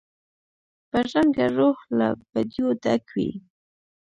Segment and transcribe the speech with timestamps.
[0.89, 3.29] بدرنګه روح له بدیو ډک وي